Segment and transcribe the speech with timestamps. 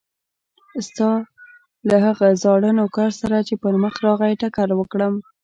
[0.87, 1.09] ستا
[1.89, 5.13] له هغه زاړه نوکر سره چې پر مخه راغی ټکر وکړم.